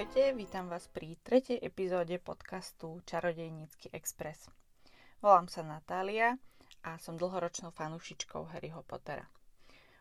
[0.00, 4.48] Ahojte, vítam vás pri tretej epizóde podcastu Čarodejnícky Express.
[5.20, 6.40] Volám sa Natália
[6.80, 9.28] a som dlhoročnou fanúšičkou Harryho Pottera.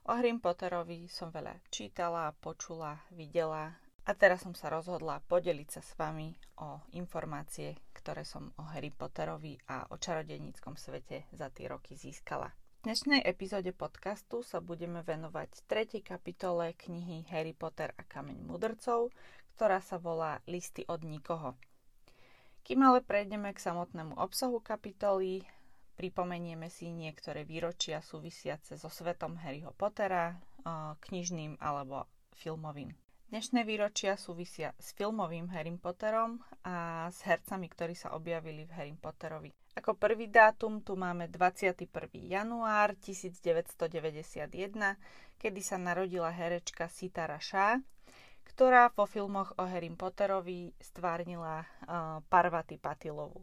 [0.08, 3.76] O Harry Potterovi som veľa čítala, počula, videla
[4.08, 6.32] a teraz som sa rozhodla podeliť sa s vami
[6.64, 12.56] o informácie, ktoré som o Harry Potterovi a o čarodejníckom svete za tie roky získala.
[12.80, 19.12] V dnešnej epizóde podcastu sa budeme venovať tretej kapitole knihy Harry Potter a kameň mudrcov,
[19.60, 21.60] ktorá sa volá Listy od nikoho.
[22.64, 25.44] Kým ale prejdeme k samotnému obsahu kapitoly,
[26.00, 30.40] pripomenieme si niektoré výročia súvisiace so svetom Harryho Pottera,
[31.04, 32.08] knižným alebo
[32.40, 32.96] filmovým.
[33.36, 38.96] Dnešné výročia súvisia s filmovým Harry Potterom a s hercami, ktorí sa objavili v Harry
[38.96, 39.52] Potterovi.
[39.76, 41.84] Ako prvý dátum tu máme 21.
[42.16, 44.56] január 1991,
[45.36, 47.84] kedy sa narodila herečka Sitara Shah,
[48.60, 53.40] ktorá vo filmoch o Harry Potterovi stvárnila uh, Parvati Patilovu.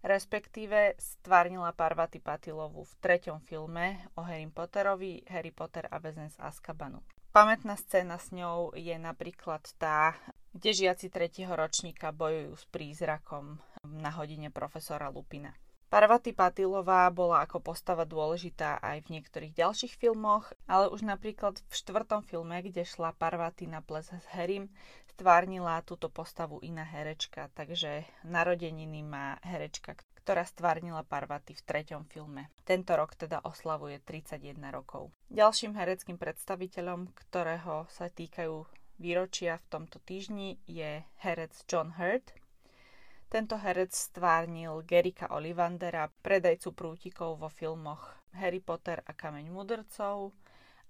[0.00, 6.40] Respektíve stvárnila Parvati Patilovu v treťom filme o Harry Potterovi Harry Potter a väzen z
[6.40, 7.04] Azkabanu.
[7.36, 10.16] Pamätná scéna s ňou je napríklad tá,
[10.56, 15.52] kde žiaci tretieho ročníka bojujú s prízrakom na hodine profesora Lupina.
[15.96, 21.72] Parvati Patilová bola ako postava dôležitá aj v niektorých ďalších filmoch, ale už napríklad v
[21.72, 24.68] štvrtom filme, kde šla Parvati na ples s Herim,
[25.16, 32.52] stvárnila túto postavu iná herečka, takže narodeniny má herečka, ktorá stvárnila Parvati v treťom filme.
[32.68, 35.16] Tento rok teda oslavuje 31 rokov.
[35.32, 38.68] Ďalším hereckým predstaviteľom, ktorého sa týkajú
[39.00, 42.36] výročia v tomto týždni, je herec John Hurt,
[43.36, 50.32] tento herec stvárnil Gerika Olivandera, predajcu prútikov vo filmoch Harry Potter a Kameň mudrcov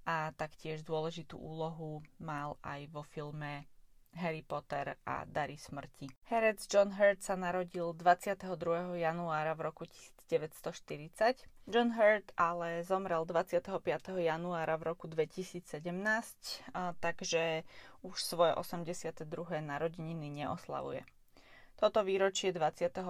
[0.06, 3.66] a taktiež dôležitú úlohu mal aj vo filme
[4.14, 6.06] Harry Potter a Dary smrti.
[6.30, 8.46] Herec John Hurt sa narodil 22.
[8.94, 9.82] januára v roku
[10.30, 11.50] 1940.
[11.66, 13.74] John Hurt ale zomrel 25.
[14.22, 15.82] januára v roku 2017,
[17.02, 17.66] takže
[18.06, 19.26] už svoje 82.
[19.66, 21.02] narodeniny neoslavuje.
[21.76, 23.04] Toto výročie 25.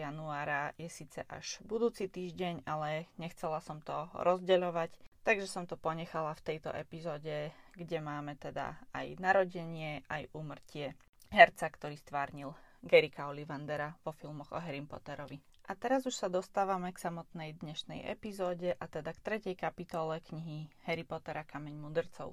[0.00, 4.96] januára je síce až budúci týždeň, ale nechcela som to rozdeľovať,
[5.28, 10.96] takže som to ponechala v tejto epizóde, kde máme teda aj narodenie, aj úmrtie
[11.28, 15.36] herca, ktorý stvárnil Gerika Olivandera vo filmoch o Harry Potterovi.
[15.68, 20.72] A teraz už sa dostávame k samotnej dnešnej epizóde a teda k tretej kapitole knihy
[20.88, 22.32] Harry Potter a Kameň mudrcov.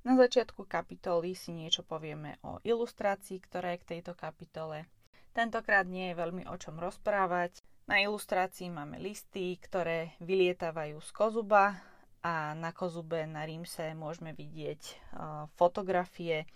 [0.00, 4.88] Na začiatku kapitoly si niečo povieme o ilustrácii, ktorá je k tejto kapitole.
[5.36, 7.60] Tentokrát nie je veľmi o čom rozprávať.
[7.84, 11.84] Na ilustrácii máme listy, ktoré vylietávajú z kozuba
[12.24, 16.48] a na kozube na Rímse môžeme vidieť uh, fotografie.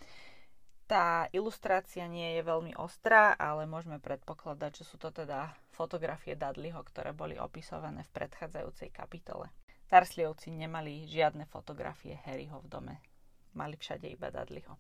[0.89, 6.81] Tá ilustrácia nie je veľmi ostrá, ale môžeme predpokladať, že sú to teda fotografie Dudleyho,
[6.81, 9.53] ktoré boli opisované v predchádzajúcej kapitole.
[9.93, 12.97] Tarsliovci nemali žiadne fotografie Harryho v dome
[13.55, 14.77] mali všade iba Dudleyho.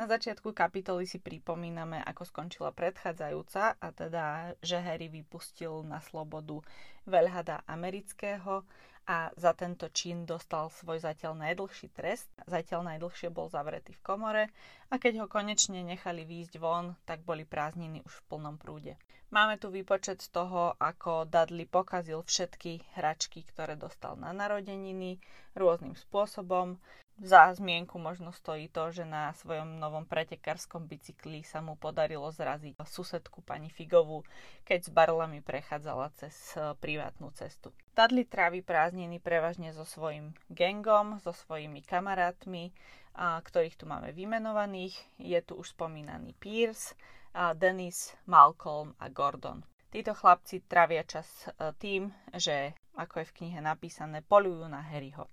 [0.00, 6.64] Na začiatku kapitoly si pripomíname, ako skončila predchádzajúca, a teda, že Harry vypustil na slobodu
[7.04, 8.64] veľhada amerického
[9.04, 12.30] a za tento čin dostal svoj zatiaľ najdlhší trest.
[12.48, 14.44] Zatiaľ najdlhšie bol zavretý v komore
[14.88, 18.96] a keď ho konečne nechali výjsť von, tak boli prázdniny už v plnom prúde.
[19.30, 25.22] Máme tu výpočet toho, ako Dudley pokazil všetky hračky, ktoré dostal na narodeniny
[25.54, 26.82] rôznym spôsobom.
[27.20, 32.80] Za zmienku možno stojí to, že na svojom novom pretekárskom bicykli sa mu podarilo zraziť
[32.80, 34.24] susedku pani Figovú,
[34.64, 37.76] keď s barlami prechádzala cez eh, privátnu cestu.
[37.92, 42.72] Dudley trávi prázdniny prevažne so svojím gangom, so svojimi kamarátmi,
[43.12, 44.96] a, ktorých tu máme vymenovaných.
[45.20, 46.96] Je tu už spomínaný Pierce,
[47.34, 49.62] a Dennis, Malcolm a Gordon.
[49.90, 55.26] Títo chlapci trávia čas eh, tým, že, ako je v knihe napísané, polujú na Harryho.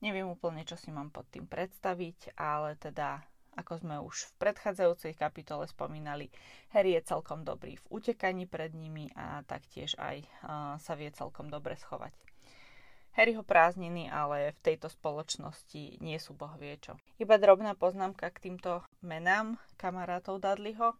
[0.00, 3.20] Neviem úplne, čo si mám pod tým predstaviť, ale teda,
[3.56, 6.32] ako sme už v predchádzajúcej kapitole spomínali,
[6.72, 11.52] Harry je celkom dobrý v utekaní pred nimi a taktiež aj uh, sa vie celkom
[11.52, 12.16] dobre schovať.
[13.10, 16.78] Harryho prázdniny ale v tejto spoločnosti nie sú boh vie.
[17.18, 20.94] Iba drobná poznámka k týmto menám kamarátov Dudleyho.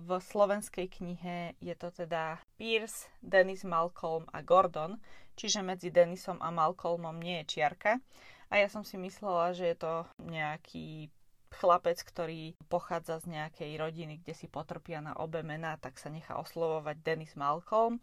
[0.00, 4.96] V slovenskej knihe je to teda Pierce, Dennis Malcolm a Gordon,
[5.38, 8.02] čiže medzi Denisom a Malcolmom nie je čiarka.
[8.50, 9.94] A ja som si myslela, že je to
[10.26, 11.14] nejaký
[11.48, 16.36] chlapec, ktorý pochádza z nejakej rodiny, kde si potrpia na obe mená, tak sa nechá
[16.36, 18.02] oslovovať Dennis Malcolm.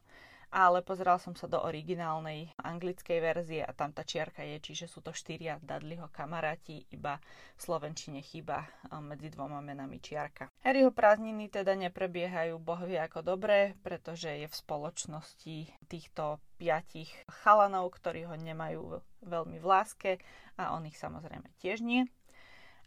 [0.55, 5.03] ale pozeral som sa do originálnej anglickej verzie a tam tá čiarka je, čiže sú
[5.03, 8.63] to štyria Dudleyho kamaráti, iba v Slovenčine chýba
[9.03, 10.47] medzi dvoma menami čiarka.
[10.65, 18.25] Harryho prázdniny teda neprebiehajú bohvie ako dobre, pretože je v spoločnosti týchto piatich chalanov, ktorí
[18.25, 20.11] ho nemajú veľmi v láske
[20.57, 22.09] a on ich samozrejme tiež nie.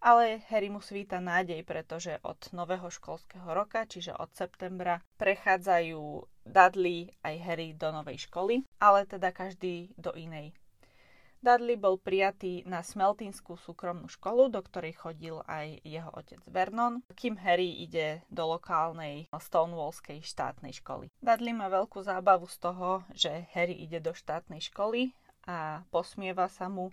[0.03, 6.03] Ale Harry mu svíta nádej, pretože od nového školského roka, čiže od septembra, prechádzajú
[6.51, 10.51] Dudley aj Harry do novej školy, ale teda každý do inej.
[11.38, 17.38] Dudley bol prijatý na Smeltinskú súkromnú školu, do ktorej chodil aj jeho otec Vernon, kým
[17.38, 21.14] Harry ide do lokálnej Stonewallskej štátnej školy.
[21.23, 25.14] Dudley má veľkú zábavu z toho, že Harry ide do štátnej školy
[25.46, 26.90] a posmieva sa mu,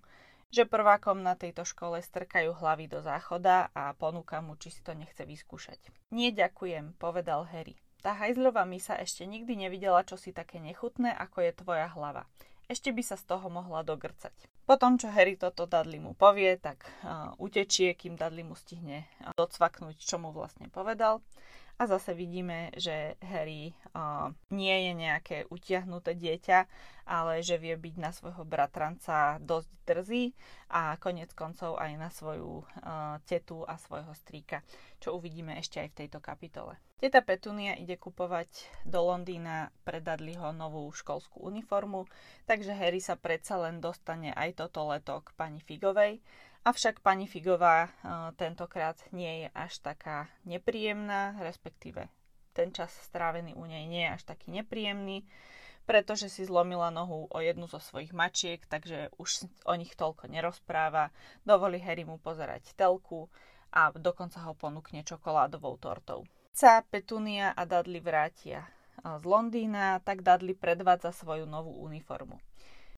[0.53, 4.93] že prvákom na tejto škole strkajú hlavy do záchoda a ponúka mu, či si to
[4.93, 5.89] nechce vyskúšať.
[6.13, 7.75] Nie ďakujem, povedal Harry.
[8.05, 12.29] Tá hajzľová misa ešte nikdy nevidela čosi také nechutné, ako je tvoja hlava.
[12.65, 14.33] Ešte by sa z toho mohla dogrcať.
[14.65, 19.05] Potom, čo Harry toto Dudley mu povie, tak uh, utečie, kým Dudley mu stihne
[19.37, 21.21] docvaknúť, čo mu vlastne povedal.
[21.75, 26.59] A zase vidíme, že Harry uh, nie je nejaké utiahnuté dieťa,
[27.03, 30.31] ale že vie byť na svojho bratranca dosť drzý
[30.71, 34.63] a konec koncov aj na svoju uh, tetu a svojho strýka,
[35.03, 36.79] čo uvidíme ešte aj v tejto kapitole.
[36.95, 38.47] Teta Petunia ide kupovať
[38.87, 42.07] do Londýna pre Dudleyho novú školskú uniformu,
[42.47, 46.23] takže Harry sa predsa len dostane aj toto leto k pani Figovej
[46.65, 52.09] Avšak pani Figová uh, tentokrát nie je až taká nepríjemná, respektíve
[52.57, 55.29] ten čas strávený u nej nie je až taký nepríjemný,
[55.85, 61.13] pretože si zlomila nohu o jednu zo svojich mačiek, takže už o nich toľko nerozpráva,
[61.45, 63.29] dovolí Harry mu pozerať telku
[63.69, 66.25] a dokonca ho ponúkne čokoládovou tortou.
[66.49, 68.65] Sa Petunia a Dudley vrátia
[69.05, 72.41] z Londýna, tak Dudley predvádza svoju novú uniformu.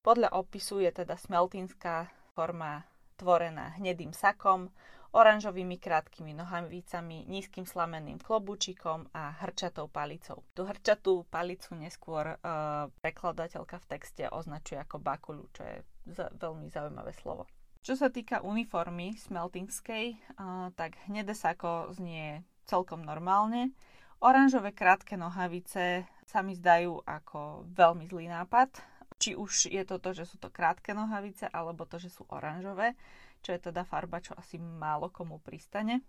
[0.06, 2.88] Podľa opisu je teda smeltinská forma
[3.18, 4.70] tvorená hnedým sakom,
[5.16, 10.44] oranžovými krátkými nohavicami, nízkym slameným klobúčikom a hrčatou palicou.
[10.54, 15.78] Tu hrčatú palicu neskôr uh, prekladateľka v texte označuje ako bakulu, čo je
[16.12, 17.48] z- veľmi zaujímavé slovo.
[17.82, 20.06] Čo sa týka uniformy smeltingskej,
[20.38, 23.72] uh, tak hnedé sako znie celkom normálne.
[24.20, 28.76] Oranžové krátke nohavice sa mi zdajú ako veľmi zlý nápad,
[29.18, 32.94] či už je to to, že sú to krátke nohavice, alebo to, že sú oranžové,
[33.42, 36.06] čo je teda farba, čo asi málo komu pristane.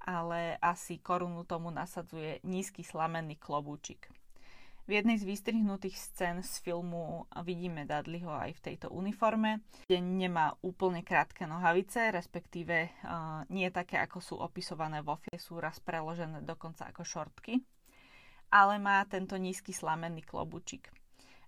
[0.00, 4.08] Ale asi korunu tomu nasadzuje nízky slamenný klobúčik.
[4.90, 10.56] V jednej z vystrihnutých scén z filmu vidíme Dudleyho aj v tejto uniforme, kde nemá
[10.66, 16.42] úplne krátke nohavice, respektíve uh, nie také, ako sú opisované vo filme, sú raz preložené
[16.42, 17.62] dokonca ako šortky,
[18.50, 20.90] ale má tento nízky slamenný klobúčik.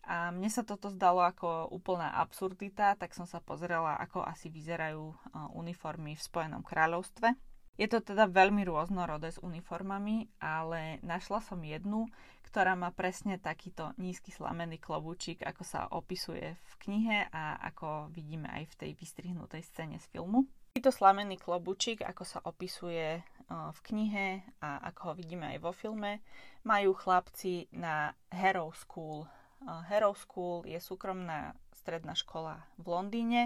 [0.02, 5.14] A mne sa toto zdalo ako úplná absurdita, tak som sa pozrela, ako asi vyzerajú
[5.54, 7.38] uniformy v Spojenom kráľovstve.
[7.80, 12.04] Je to teda veľmi rôznorodé s uniformami, ale našla som jednu,
[12.44, 18.44] ktorá má presne takýto nízky slamený klobúčik, ako sa opisuje v knihe a ako vidíme
[18.52, 20.44] aj v tej vystrihnutej scéne z filmu.
[20.76, 26.20] Tento slamený klobúčik, ako sa opisuje v knihe a ako ho vidíme aj vo filme,
[26.68, 29.24] majú chlapci na Harrow School
[29.66, 33.42] Harrow School je súkromná stredná škola v Londýne,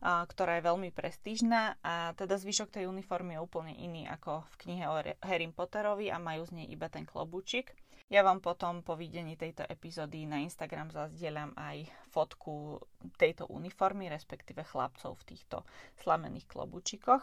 [0.00, 4.84] ktorá je veľmi prestížna a teda zvyšok tej uniformy je úplne iný ako v knihe
[4.88, 7.76] o Harry Potterovi a majú z nej iba ten klobúčik.
[8.10, 12.82] Ja vám potom po videní tejto epizódy na Instagram zazdieľam aj fotku
[13.14, 15.62] tejto uniformy, respektíve chlapcov v týchto
[16.00, 17.22] slamených klobúčikoch.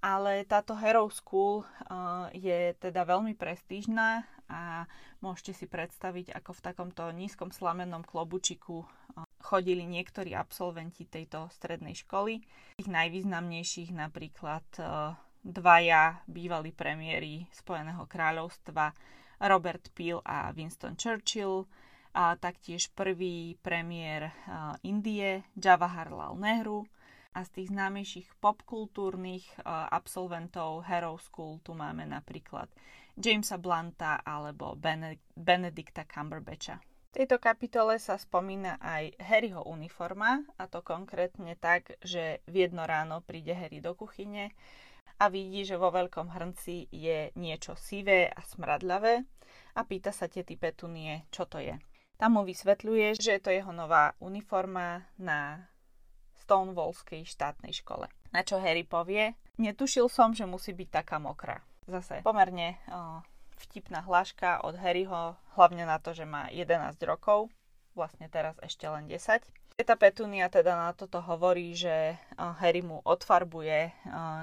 [0.00, 4.88] Ale táto Hero School uh, je teda veľmi prestížna a
[5.20, 11.92] môžete si predstaviť, ako v takomto nízkom slamennom klobučiku uh, chodili niektorí absolventi tejto strednej
[11.92, 12.40] školy.
[12.80, 15.12] Tých najvýznamnejších napríklad uh,
[15.44, 18.96] dvaja bývalí premiéry Spojeného kráľovstva
[19.44, 21.68] Robert Peel a Winston Churchill,
[22.10, 24.34] a taktiež prvý premiér
[24.82, 26.82] Indie Jawaharlal Nehru,
[27.34, 32.66] a z tých známejších popkultúrnych uh, absolventov Harrow School tu máme napríklad
[33.14, 36.82] Jamesa Blunta alebo Bene- Benedicta Cumberbatcha.
[37.10, 42.86] V tejto kapitole sa spomína aj Harryho uniforma, a to konkrétne tak, že v jedno
[42.86, 44.54] ráno príde Harry do kuchyne
[45.18, 49.26] a vidí, že vo veľkom hrnci je niečo sivé a smradľavé
[49.74, 51.74] a pýta sa tety Petunie, čo to je.
[52.14, 55.66] Tam mu vysvetľuje, že je to jeho nová uniforma na
[56.50, 58.10] Stonewallskej štátnej škole.
[58.34, 61.62] Na čo Harry povie, netušil som, že musí byť taká mokrá.
[61.86, 63.22] Zase pomerne o,
[63.62, 67.54] vtipná hláška od Harryho, hlavne na to, že má 11 rokov,
[67.94, 69.46] vlastne teraz ešte len 10.
[69.78, 73.94] Teta Petunia teda na toto hovorí, že Harry mu odfarbuje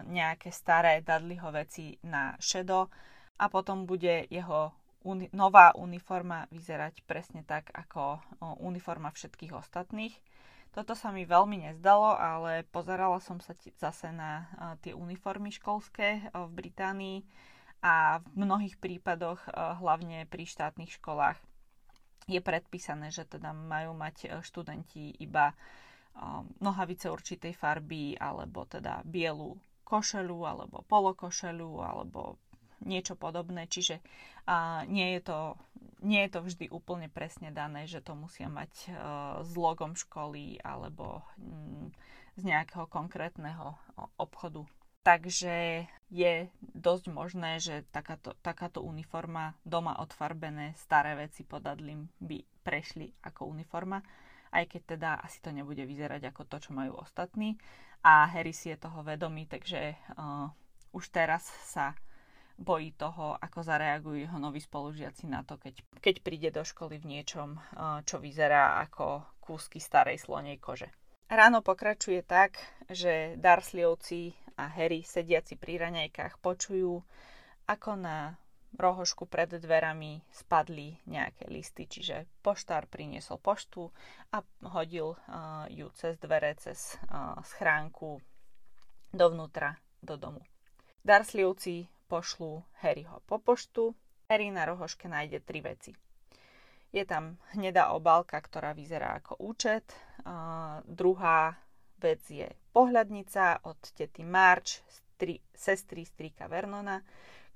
[0.07, 2.87] nejaké staré Dudleyho veci na šedo
[3.35, 4.71] a potom bude jeho
[5.03, 8.17] uni- nová uniforma vyzerať presne tak ako
[8.63, 10.15] uniforma všetkých ostatných.
[10.77, 15.49] Toto sa mi veľmi nezdalo, ale pozerala som sa t- zase na uh, tie uniformy
[15.49, 17.25] školské uh, v Británii
[17.81, 21.41] a v mnohých prípadoch, uh, hlavne pri štátnych školách,
[22.29, 25.55] je predpísané, že teda majú mať študenti iba
[26.59, 29.55] nohavice určitej farby alebo teda bielu
[29.87, 32.35] košelu alebo polokošelu alebo
[32.83, 33.65] niečo podobné.
[33.65, 34.01] Čiže
[34.45, 35.39] uh, nie, je to,
[36.05, 38.93] nie je to vždy úplne presne dané, že to musia mať uh,
[39.41, 41.89] s logom školy alebo um,
[42.37, 43.73] z nejakého konkrétneho
[44.21, 44.61] obchodu.
[45.01, 52.43] Takže je dosť možné, že takáto, takáto uniforma doma odfarbené staré veci pod Adlim by
[52.59, 54.03] prešli ako uniforma,
[54.51, 57.55] aj keď teda asi to nebude vyzerať ako to, čo majú ostatní.
[58.03, 60.51] A Harry si je toho vedomý, takže uh,
[60.91, 61.95] už teraz sa
[62.57, 67.05] bojí toho, ako zareagujú jeho noví spolužiaci na to, keď, keď príde do školy v
[67.17, 70.89] niečom, eh, čo vyzerá ako kúsky starej slonej kože.
[71.27, 77.03] Ráno pokračuje tak, že Darsleyovci a Harry sediaci pri raňajkách počujú,
[77.67, 78.39] ako na
[78.75, 83.91] rohošku pred dverami spadli nejaké listy, čiže poštár priniesol poštu
[84.31, 84.39] a
[84.71, 88.23] hodil uh, ju cez dvere, cez uh, schránku
[89.11, 90.43] dovnútra do domu.
[91.03, 93.93] Darsleyovci pošlú Harryho po poštu.
[94.27, 95.95] Harry na rohoške nájde tri veci.
[96.91, 99.83] Je tam hnedá obálka, ktorá vyzerá ako účet.
[100.23, 101.55] Uh, druhá
[101.99, 107.03] vec je pohľadnica od tety March, stri, sestry strýka Vernona,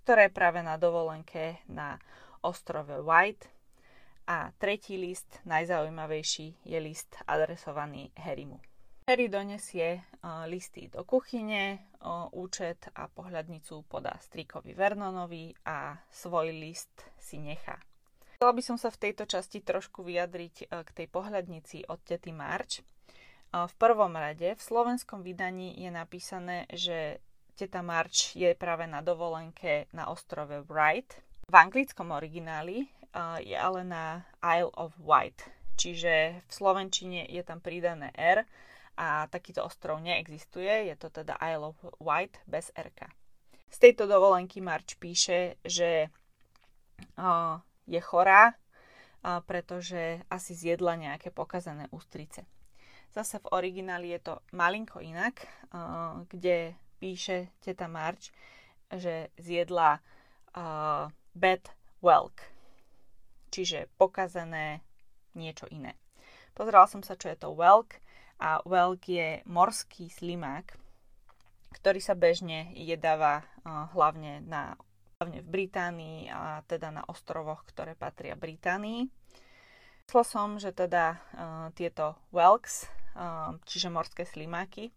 [0.03, 1.99] ktorá je práve na dovolenke na
[2.43, 3.47] ostrove White.
[4.31, 8.70] A tretí list, najzaujímavejší, je list adresovaný Harrymu.
[9.11, 10.07] Harry donesie
[10.47, 11.83] listy do kuchyne,
[12.31, 17.75] účet a pohľadnicu podá strikovi Vernonovi a svoj list si nechá.
[18.39, 22.87] Chcela by som sa v tejto časti trošku vyjadriť k tej pohľadnici od tety March.
[23.51, 27.19] V prvom rade v slovenskom vydaní je napísané, že
[27.59, 31.19] teta March je práve na dovolenke na ostrove Wright.
[31.51, 32.87] V anglickom origináli
[33.43, 38.47] je ale na Isle of Wight, čiže v slovenčine je tam pridané R
[38.97, 43.07] a takýto ostrov neexistuje, je to teda Isle of Wight bez RK.
[43.71, 46.11] Z tejto dovolenky March píše, že
[47.15, 47.55] uh,
[47.87, 52.43] je chorá, uh, pretože asi zjedla nejaké pokazané ústrice.
[53.15, 58.35] Zase v origináli je to malinko inak, uh, kde píše teta March,
[58.91, 60.03] že zjedla
[60.55, 61.63] uh, bad
[62.03, 62.43] whelk,
[63.55, 64.83] čiže pokazané
[65.31, 65.95] niečo iné.
[66.51, 68.03] Pozeral som sa, čo je to whelk
[68.41, 70.73] a whelk je morský slimák,
[71.77, 74.73] ktorý sa bežne jedáva uh, hlavne, na,
[75.21, 79.05] hlavne v Británii a teda na ostrovoch, ktoré patria Británii.
[80.09, 84.89] Myslel som, že teda uh, tieto whelks, uh, čiže morské slimáky,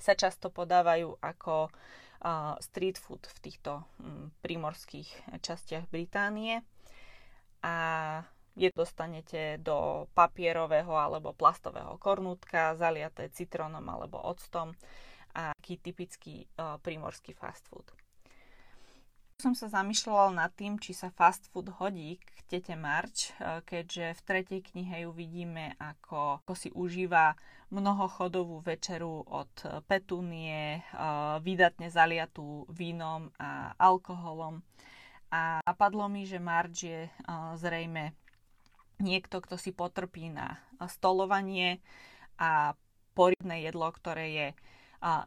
[0.00, 1.70] sa často podávajú ako
[2.56, 6.64] street food v týchto um, prímorských častiach Británie.
[7.60, 7.76] A
[8.54, 14.72] je dostanete do papierového alebo plastového kornútka, zaliaté citrónom alebo octom
[15.34, 17.90] a taký typický uh, prímorský fast food.
[19.42, 24.14] Som sa zamýšľala nad tým, či sa fast food hodí k tete March, uh, keďže
[24.14, 27.34] v tretej knihe ju vidíme, ako, ako si užíva
[27.74, 29.50] mnohochodovú večeru od
[29.90, 34.62] petúnie, uh, vydatne zaliatú vínom a alkoholom.
[35.34, 37.00] A napadlo mi, že Marge je
[37.58, 38.14] zrejme
[39.02, 41.82] niekto, kto si potrpí na stolovanie
[42.38, 42.74] a
[43.14, 44.48] poriadne jedlo, ktoré je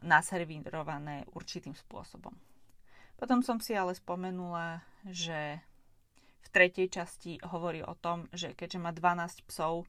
[0.02, 2.34] naservírované určitým spôsobom.
[3.18, 5.58] Potom som si ale spomenula, že
[6.38, 9.86] v tretej časti hovorí o tom, že keďže má 12 psov,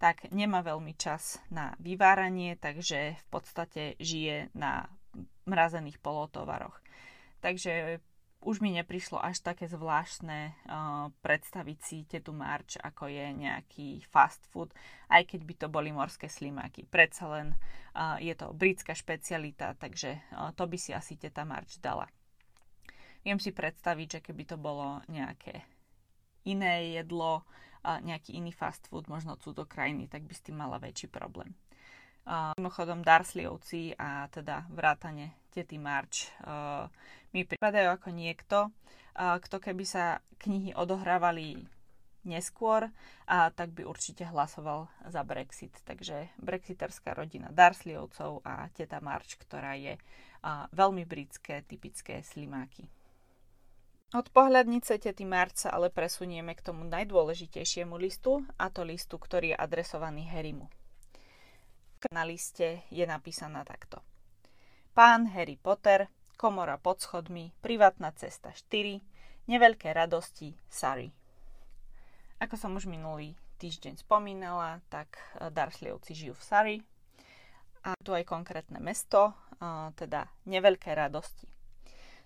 [0.00, 4.88] tak nemá veľmi čas na vyváranie, takže v podstate žije na
[5.44, 6.80] mrazených polotovaroch.
[7.44, 8.00] Takže
[8.40, 14.40] už mi neprišlo až také zvláštne uh, predstaviť si tetu March, ako je nejaký fast
[14.48, 14.72] food,
[15.12, 16.88] aj keď by to boli morské slimáky.
[16.88, 17.52] Predsa len
[17.92, 22.08] uh, je to britská špecialita, takže uh, to by si asi teta March dala.
[23.20, 25.60] Viem si predstaviť, že keby to bolo nejaké
[26.48, 27.44] iné jedlo,
[27.84, 29.36] uh, nejaký iný fast food, možno
[29.68, 31.52] krajiny, tak by s tým mala väčší problém.
[32.24, 36.86] Uh, mimochodom Darsleyovci a teda vrátane tety March uh,
[37.30, 38.58] mi pripadajú ako niekto,
[39.14, 41.62] kto keby sa knihy odohrávali
[42.26, 42.90] neskôr,
[43.30, 45.72] a tak by určite hlasoval za Brexit.
[45.86, 49.94] Takže brexiterská rodina Darsleyovcov a teta March, ktorá je
[50.42, 52.90] a, veľmi britské, typické slimáky.
[54.10, 59.54] Od pohľadnice tety March sa ale presunieme k tomu najdôležitejšiemu listu, a to listu, ktorý
[59.54, 60.66] je adresovaný Harrymu.
[62.10, 64.02] Na liste je napísaná takto.
[64.90, 68.98] Pán Harry Potter, komora pod schodmi, privátna cesta 4,
[69.46, 71.14] neveľké radosti, Sary.
[72.42, 76.76] Ako som už minulý týždeň spomínala, tak e, Darsleyovci žijú v Sari
[77.86, 81.46] a tu aj konkrétne mesto, e, teda Neveľké radosti.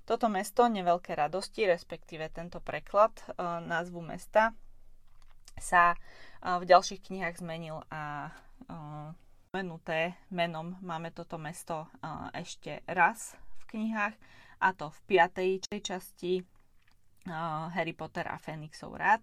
[0.09, 4.57] Toto mesto, Neveľké radosti, respektíve tento preklad e, názvu mesta
[5.61, 5.95] sa
[6.41, 8.29] v ďalších knihách zmenil a
[9.55, 11.87] menuté menom máme toto mesto
[12.35, 14.19] ešte raz v knihách
[14.59, 16.43] a to v piatej časti
[17.71, 19.23] Harry Potter a Fénixov rád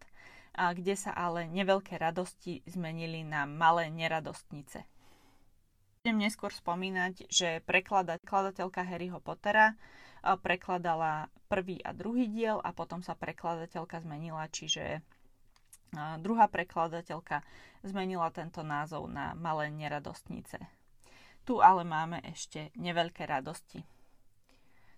[0.56, 4.88] a kde sa ale neveľké radosti zmenili na malé neradostnice.
[6.02, 9.76] Budem neskôr spomínať, že prekladateľka Harryho Pottera
[10.42, 15.04] prekladala prvý a druhý diel a potom sa prekladateľka zmenila, čiže
[15.94, 17.44] druhá prekladateľka
[17.84, 20.60] zmenila tento názov na Malé neradostnice.
[21.44, 23.82] Tu ale máme ešte neveľké radosti.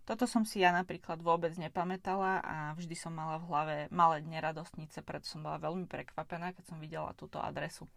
[0.03, 4.99] Toto som si ja napríklad vôbec nepamätala a vždy som mala v hlave malé neradostnice,
[4.99, 7.87] preto som bola veľmi prekvapená, keď som videla túto adresu.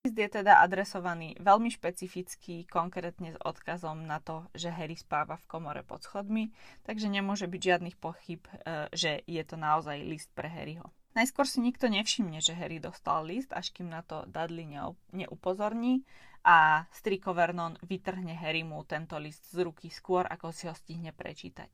[0.00, 5.44] List je teda adresovaný veľmi špecificky, konkrétne s odkazom na to, že Harry spáva v
[5.44, 6.48] komore pod schodmi,
[6.88, 10.88] takže nemôže byť žiadnych pochyb, e, že je to naozaj list pre Harryho.
[11.10, 14.70] Najskôr si nikto nevšimne, že Harry dostal list, až kým na to Dudley
[15.10, 16.06] neupozorní
[16.46, 21.68] a striko Vernon vytrhne Harrymu tento list z ruky skôr, ako si ho stihne prečítať.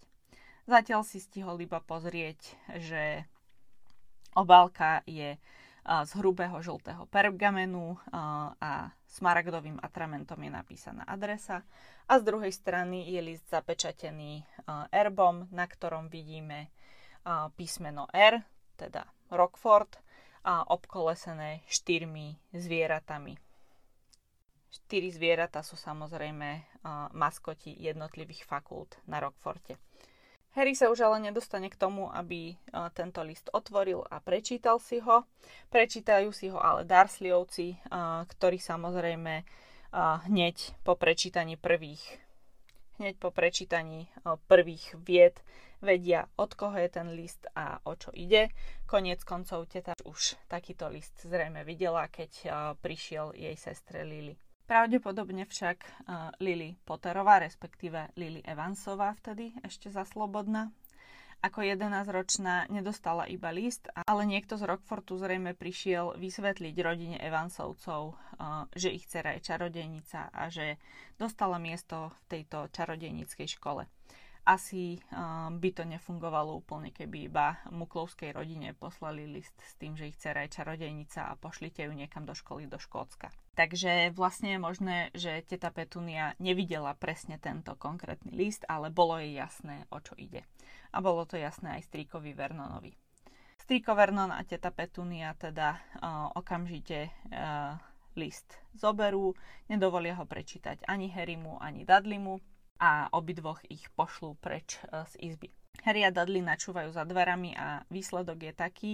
[0.66, 3.22] Zatiaľ si stihol iba pozrieť, že
[4.34, 5.38] obálka je
[5.86, 7.94] z hrubého žltého pergamenu
[8.58, 11.62] a smaragdovým atramentom je napísaná adresa
[12.10, 14.42] a z druhej strany je list zapečatený
[14.90, 16.75] erbom, na ktorom vidíme
[17.54, 18.42] písmeno R,
[18.75, 19.99] teda Rockford,
[20.47, 23.34] a obkolesené štyrmi zvieratami
[24.76, 26.62] Štyri zvieratá sú samozrejme
[27.17, 29.80] maskoti jednotlivých fakult na Rockforte.
[30.52, 32.56] Harry sa už ale nedostane k tomu, aby
[32.93, 35.25] tento list otvoril a prečítal si ho.
[35.73, 39.45] Prečítajú si ho ale Darsleyovci, uh, ktorí samozrejme
[40.28, 42.21] hneď po prečítaní prvých
[42.99, 44.09] hneď po prečítaní
[44.49, 45.41] prvých vied
[45.85, 48.49] vedia, od koho je ten list a o čo ide.
[48.89, 52.32] Koniec koncov teta už takýto list zrejme videla, keď
[52.80, 54.37] prišiel jej sestre Lily.
[54.67, 55.78] Pravdepodobne však
[56.43, 60.75] Lily Potterová, respektíve Lily Evansová vtedy ešte za slobodná,
[61.44, 68.66] ako 11-ročná nedostala iba list, ale niekto z Rockfortu zrejme prišiel vysvetliť rodine Evansovcov, uh,
[68.75, 70.80] že ich dcera je čarodejnica a že
[71.20, 73.86] dostala miesto v tejto čarodejnickej škole
[74.46, 80.06] asi um, by to nefungovalo úplne, keby iba muklovskej rodine poslali list s tým, že
[80.06, 83.34] ich dcera je čarodejnica a pošlite ju niekam do školy do Škótska.
[83.58, 89.34] Takže vlastne je možné, že teta Petunia nevidela presne tento konkrétny list, ale bolo jej
[89.34, 90.46] jasné, o čo ide.
[90.92, 92.92] A bolo to jasné aj strýkovi Vernonovi.
[93.56, 97.75] Strýko Vernon a teta Petunia teda uh, okamžite uh,
[98.14, 99.34] list zoberú,
[99.66, 102.38] nedovolia ho prečítať ani Harrymu, ani Dudleymu,
[102.76, 105.49] a obidvoch ich pošlú preč e, z izby.
[105.84, 108.92] Harry a Dudley načúvajú za dverami a výsledok je taký,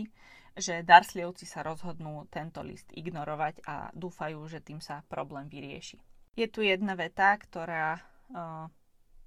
[0.52, 5.96] že Dursleyovci sa rozhodnú tento list ignorovať a dúfajú, že tým sa problém vyrieši.
[6.36, 8.68] Je tu jedna veta, ktorá uh,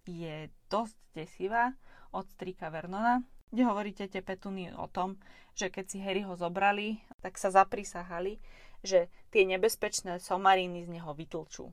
[0.05, 1.73] je dosť desivá
[2.11, 5.15] od strika Vernona, kde hovoríte te Petuny o tom,
[5.55, 8.37] že keď si Harry ho zobrali, tak sa zaprisahali,
[8.83, 11.71] že tie nebezpečné somariny z neho vytlčú.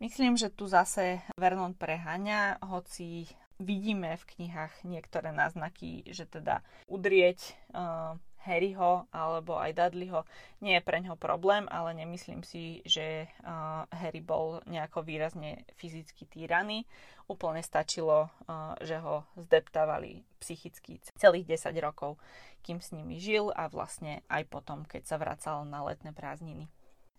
[0.00, 3.28] Myslím, že tu zase Vernon preháňa, hoci
[3.60, 10.24] vidíme v knihách niektoré náznaky, že teda udrieť uh, Harryho alebo aj Dudleyho
[10.64, 16.24] nie je pre ňo problém, ale nemyslím si, že uh, Harry bol nejako výrazne fyzicky
[16.24, 16.88] týraný.
[17.28, 22.16] Úplne stačilo, uh, že ho zdeptávali psychicky celých 10 rokov,
[22.64, 26.68] kým s nimi žil a vlastne aj potom, keď sa vracal na letné prázdniny.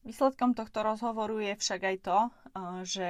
[0.02, 2.32] Výsledkom tohto rozhovoru je však aj to, eh,
[2.82, 3.10] že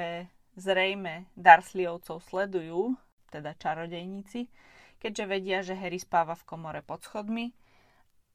[0.59, 2.99] zrejme Darsleyovcov sledujú,
[3.31, 4.51] teda čarodejníci,
[4.99, 7.55] keďže vedia, že Harry spáva v komore pod schodmi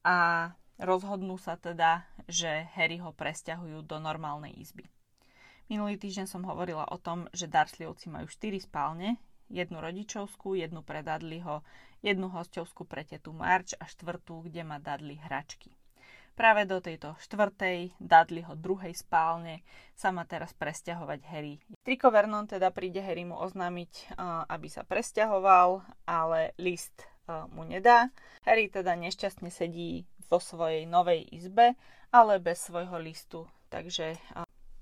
[0.06, 4.86] a rozhodnú sa teda, že Harry ho presťahujú do normálnej izby.
[5.66, 11.06] Minulý týždeň som hovorila o tom, že Darsleyovci majú 4 spálne, Jednu rodičovskú, jednu pre
[11.06, 11.62] Dudleyho,
[12.02, 15.70] jednu hostovskú pre tetu March a štvrtú, kde má Dudley hračky.
[16.34, 19.62] Práve do tejto štvrtej, Dudleyho druhej spálne
[19.94, 21.62] sa má teraz presťahovať Harry.
[21.86, 24.18] Triko Vernon teda príde Harrymu oznámiť,
[24.50, 27.06] aby sa presťahoval, ale list
[27.50, 28.10] mu nedá.
[28.46, 31.74] Harry teda nešťastne sedí vo svojej novej izbe,
[32.10, 34.18] ale bez svojho listu, takže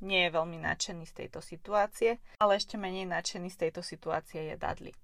[0.05, 4.57] nie je veľmi nadšený z tejto situácie, ale ešte menej nadšený z tejto situácie je
[4.61, 4.95] Dudley.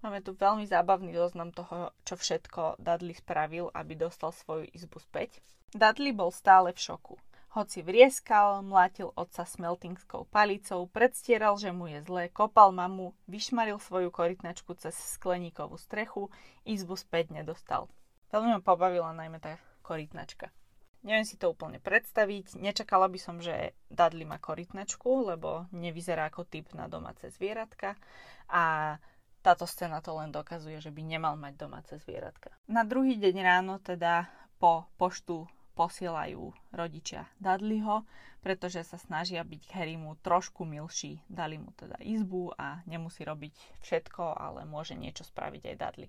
[0.00, 5.44] Máme tu veľmi zábavný zoznam toho, čo všetko Dudley spravil, aby dostal svoju izbu späť.
[5.76, 7.14] Dudley bol stále v šoku.
[7.50, 14.14] Hoci vrieskal, mlátil otca smeltingskou palicou, predstieral, že mu je zlé, kopal mamu, vyšmaril svoju
[14.14, 16.30] korytnačku cez skleníkovú strechu,
[16.62, 17.90] izbu späť nedostal.
[18.30, 20.54] Veľmi ma pobavila najmä tá korytnačka.
[21.02, 22.54] Neviem si to úplne predstaviť.
[22.54, 27.98] Nečakala by som, že Dudley má korytnačku, lebo nevyzerá ako typ na domáce zvieratka.
[28.46, 28.94] A
[29.40, 32.52] táto scéna to len dokazuje, že by nemal mať domáce zvieratka.
[32.68, 34.28] Na druhý deň ráno teda
[34.60, 38.04] po poštu posielajú rodičia Dudleyho,
[38.40, 41.20] pretože sa snažia byť Harrymu trošku milší.
[41.28, 46.08] Dali mu teda izbu a nemusí robiť všetko, ale môže niečo spraviť aj Dudley.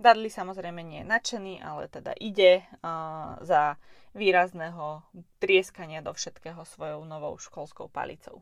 [0.00, 3.76] Dudley samozrejme nie je nadšený, ale teda ide uh, za
[4.16, 5.04] výrazného
[5.36, 8.40] trieskania do všetkého svojou novou školskou palicou.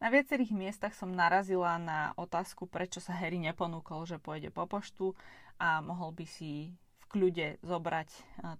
[0.00, 5.12] Na viacerých miestach som narazila na otázku, prečo sa Harry neponúkol, že pôjde po poštu
[5.60, 8.08] a mohol by si v kľude zobrať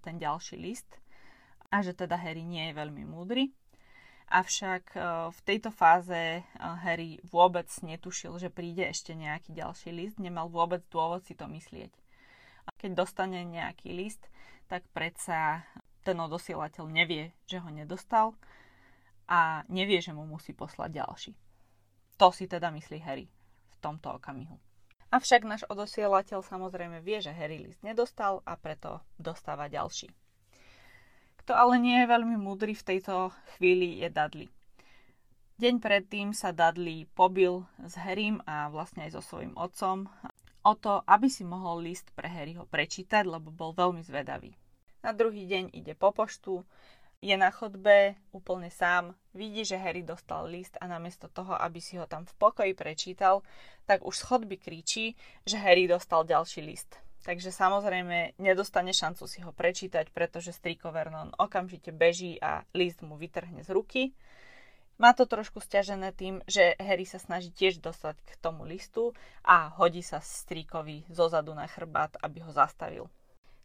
[0.05, 1.01] ten ďalší list
[1.71, 3.55] a že teda Harry nie je veľmi múdry.
[4.31, 4.95] Avšak
[5.31, 11.23] v tejto fáze Harry vôbec netušil, že príde ešte nejaký ďalší list, nemal vôbec dôvod
[11.27, 11.91] si to myslieť.
[12.79, 14.23] Keď dostane nejaký list,
[14.71, 15.67] tak predsa
[16.07, 18.31] ten odosielateľ nevie, že ho nedostal
[19.27, 21.31] a nevie, že mu musí poslať ďalší.
[22.15, 23.27] To si teda myslí Harry
[23.67, 24.55] v tomto okamihu.
[25.11, 30.07] Avšak náš odosielateľ samozrejme vie, že Harry list nedostal a preto dostáva ďalší.
[31.51, 34.47] Kto ale nie je veľmi múdry v tejto chvíli je Dudley.
[35.59, 40.07] Deň predtým sa Dudley pobil s Harrym a vlastne aj so svojím otcom
[40.63, 44.55] o to, aby si mohol list pre Harryho prečítať, lebo bol veľmi zvedavý.
[45.03, 46.63] Na druhý deň ide po poštu,
[47.19, 51.99] je na chodbe úplne sám, vidí, že Harry dostal list a namiesto toho, aby si
[51.99, 53.43] ho tam v pokoji prečítal,
[53.83, 56.95] tak už z chodby kričí, že Harry dostal ďalší list.
[57.21, 63.13] Takže samozrejme nedostane šancu si ho prečítať, pretože striko Vernon okamžite beží a list mu
[63.13, 64.01] vytrhne z ruky.
[64.97, 69.69] Má to trošku stiažené tým, že Harry sa snaží tiež dostať k tomu listu a
[69.81, 73.09] hodí sa strikovi zozadu na chrbát, aby ho zastavil.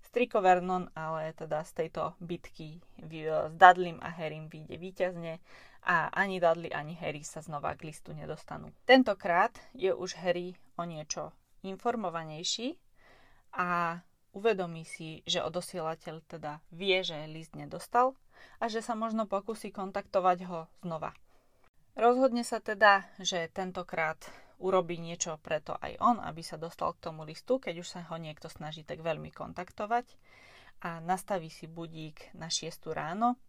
[0.05, 5.33] Striko Vernon ale teda z tejto bitky s Dudleym a Harrym vyjde víťazne
[5.85, 8.73] a ani Dudley, ani Harry sa znova k listu nedostanú.
[8.89, 12.81] Tentokrát je už Harry o niečo informovanejší
[13.57, 13.99] a
[14.37, 18.13] uvedomí si, že odosielateľ teda vie, že list nedostal
[18.61, 21.17] a že sa možno pokusí kontaktovať ho znova.
[21.97, 24.21] Rozhodne sa teda, že tentokrát
[24.61, 28.21] urobí niečo preto aj on, aby sa dostal k tomu listu, keď už sa ho
[28.21, 30.05] niekto snaží tak veľmi kontaktovať
[30.85, 33.41] a nastaví si budík na 6 ráno,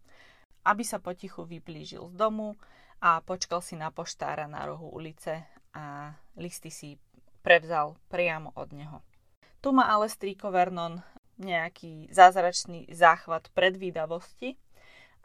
[0.64, 2.56] aby sa potichu vyblížil z domu
[3.04, 5.44] a počkal si na poštára na rohu ulice
[5.76, 6.96] a listy si
[7.44, 9.00] prevzal priamo od neho.
[9.62, 11.02] Tu má ale strýko Vernon
[11.38, 14.58] nejaký zázračný záchvat predvídavosti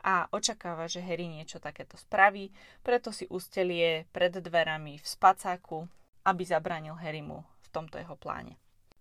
[0.02, 2.50] a očakáva, že Harry niečo takéto spraví,
[2.82, 5.86] preto si ustelie pred dverami v spacáku,
[6.26, 8.58] aby zabránil Harrymu v tomto jeho pláne.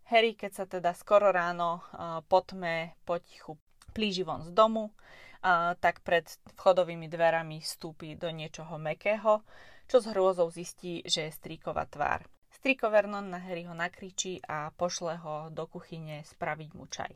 [0.08, 1.82] Harry, keď sa teda skoro ráno
[2.28, 3.56] po tme potichu
[3.96, 4.92] plíži von z domu,
[5.82, 6.28] tak pred
[6.60, 9.42] vchodovými dverami vstúpi do niečoho mekého,
[9.88, 12.24] čo s hrôzou zistí, že je stríková tvár.
[12.62, 17.10] Striko Vernon na Harryho nakričí a pošle ho do kuchyne spraviť mu čaj.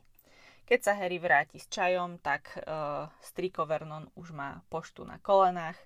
[0.66, 5.78] Keď sa Harry vráti s čajom, tak uh, striko Vernon už má poštu na kolenách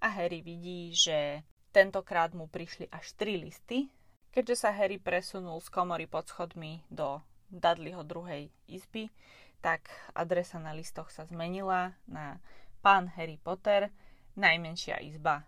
[0.00, 1.44] a Harry vidí, že
[1.76, 3.92] tentokrát mu prišli až tri listy.
[4.32, 7.20] Keďže sa Harry presunul z komory pod schodmi do
[7.52, 9.12] Dudleyho druhej izby,
[9.60, 12.40] tak adresa na listoch sa zmenila na
[12.80, 13.92] pán Harry Potter,
[14.40, 15.44] najmenšia izba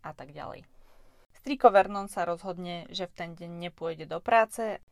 [0.00, 0.77] a tak ďalej.
[1.42, 4.82] Striko Vernon sa rozhodne, že v ten deň nepôjde do práce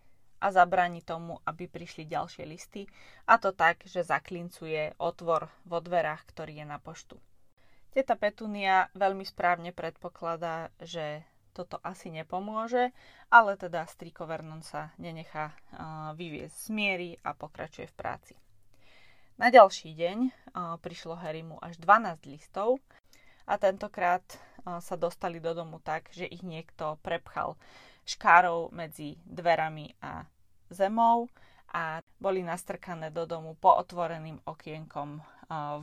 [0.40, 2.86] a zabráni tomu, aby prišli ďalšie listy,
[3.26, 7.16] a to tak, že zaklincuje otvor vo dverách, ktorý je na poštu.
[7.96, 11.24] Teta Petunia veľmi správne predpokladá, že
[11.56, 12.92] toto asi nepomôže,
[13.32, 18.34] ale teda striko Vernon sa nenechá uh, vyviezť z miery a pokračuje v práci.
[19.40, 22.76] Na ďalší deň uh, prišlo Harrymu až 12 listov
[23.48, 24.20] a tentokrát
[24.66, 27.54] sa dostali do domu tak, že ich niekto prepchal
[28.02, 30.26] škárov medzi dverami a
[30.70, 31.30] zemou
[31.70, 35.22] a boli nastrkané do domu po otvoreným okienkom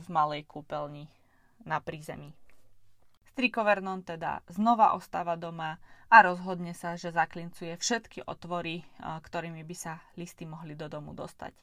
[0.00, 1.08] v malej kúpeľni
[1.64, 2.36] na prízemí.
[3.32, 5.80] Striko Vernon teda znova ostáva doma
[6.12, 11.56] a rozhodne sa, že zaklincuje všetky otvory, ktorými by sa listy mohli do domu dostať.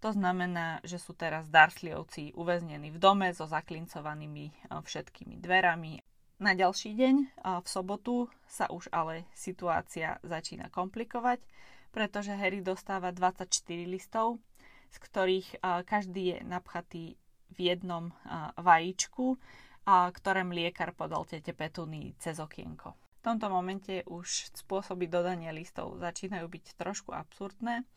[0.00, 6.03] To znamená, že sú teraz Darsliovci uväznení v dome so zaklincovanými všetkými dverami.
[6.44, 11.40] Na ďalší deň, v sobotu, sa už ale situácia začína komplikovať,
[11.88, 13.48] pretože Harry dostáva 24
[13.88, 14.44] listov,
[14.92, 15.48] z ktorých
[15.88, 17.16] každý je napchatý
[17.48, 18.12] v jednom
[18.60, 19.40] vajíčku,
[19.88, 22.92] ktoré mliekar podal tete Petuny cez okienko.
[22.92, 27.88] V tomto momente už spôsoby dodania listov začínajú byť trošku absurdné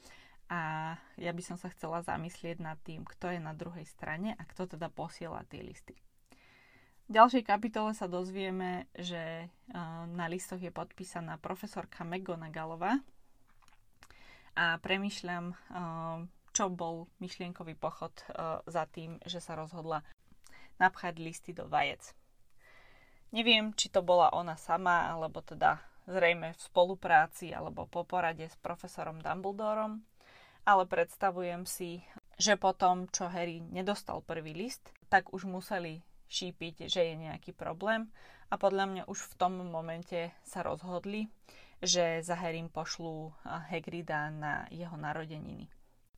[0.48, 4.44] a ja by som sa chcela zamyslieť nad tým, kto je na druhej strane a
[4.48, 6.00] kto teda posiela tie listy.
[7.08, 9.48] V ďalšej kapitole sa dozvieme, že
[10.12, 13.00] na listoch je podpísaná profesorka McGonagallová,
[14.58, 16.18] a premyšľam, eh,
[16.50, 20.02] čo bol myšlienkový pochod eh, za tým, že sa rozhodla
[20.82, 22.18] napchať listy do vajec.
[23.30, 25.78] Neviem, či to bola ona sama, alebo teda
[26.10, 30.02] zrejme v spolupráci alebo po porade s profesorom Dumbledorom,
[30.64, 32.02] ale predstavujem si,
[32.40, 38.12] že potom, čo Harry nedostal prvý list, tak už museli šípiť, že je nejaký problém
[38.48, 41.28] a podľa mňa už v tom momente sa rozhodli,
[41.84, 45.68] že za Harrym pošlú Hagrida na jeho narodeniny.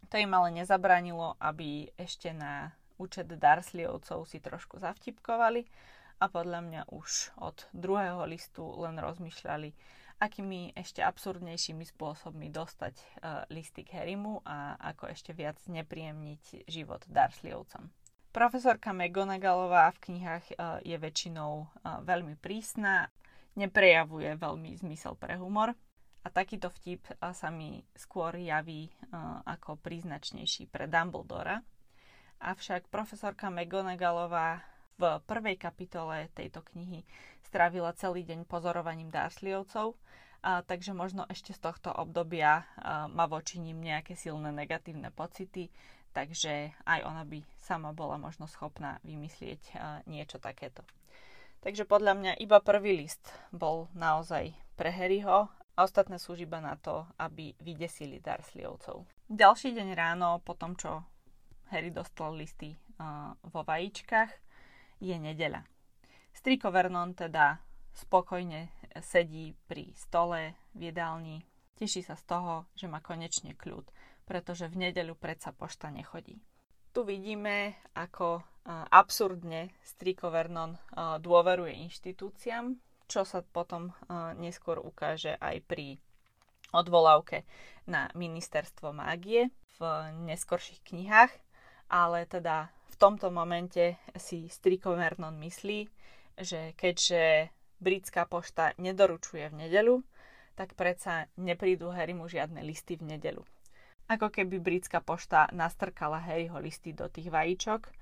[0.09, 5.67] To im ale nezabránilo, aby ešte na účet Darsliovcov si trošku zavtipkovali
[6.19, 9.71] a podľa mňa už od druhého listu len rozmýšľali,
[10.19, 12.99] akými ešte absurdnejšími spôsobmi dostať
[13.55, 17.87] listy k Harrymu a ako ešte viac nepríjemniť život Darsliovcom.
[18.29, 23.09] Profesorka McGonagallová v knihách uh, je väčšinou uh, veľmi prísna
[23.59, 25.75] neprejavuje veľmi zmysel pre humor.
[26.19, 28.91] A takýto vtip sa mi skôr javí
[29.47, 31.63] ako príznačnejší pre Dumbledora.
[32.43, 34.59] Avšak profesorka McGonagallová
[34.99, 37.07] v prvej kapitole tejto knihy
[37.47, 39.95] strávila celý deň pozorovaním Dursleyovcov,
[40.43, 45.71] a, takže možno ešte z tohto obdobia a, má voči ním nejaké silné negatívne pocity,
[46.19, 49.71] takže aj ona by sama bola možno schopná vymyslieť
[50.03, 50.84] niečo takéto.
[51.63, 53.23] Takže podľa mňa iba prvý list
[53.55, 59.08] bol naozaj pre Harryho a ostatné sú iba na to, aby vydesili Dursleyovcov.
[59.32, 61.08] Ďalší deň ráno, po tom, čo
[61.71, 62.75] Harry dostal listy
[63.47, 64.32] vo vajíčkach,
[64.99, 65.63] je nedeľa.
[66.36, 67.63] Striko Vernon teda
[67.95, 68.67] spokojne
[68.99, 71.43] sedí pri stole v jedálni.
[71.79, 73.88] Teší sa z toho, že má konečne kľud,
[74.29, 76.37] pretože v nedeľu predsa pošta nechodí.
[76.93, 78.45] Tu vidíme, ako
[78.93, 80.77] absurdne Striko Vernon
[81.17, 82.77] dôveruje inštitúciám,
[83.09, 83.89] čo sa potom
[84.37, 85.97] neskôr ukáže aj pri
[86.69, 87.49] odvolávke
[87.89, 89.49] na ministerstvo mágie
[89.81, 89.81] v
[90.29, 91.33] neskorších knihách,
[91.89, 95.89] ale teda v tomto momente si Striko Vernon myslí,
[96.37, 97.49] že keďže
[97.81, 99.95] britská pošta nedoručuje v nedelu,
[100.53, 103.41] tak predsa neprídu Harrymu žiadne listy v nedelu.
[104.09, 107.93] Ako keby britská pošta nastrkala Harryho listy do tých vajíčok